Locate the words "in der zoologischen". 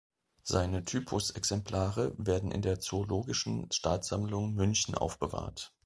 2.49-3.71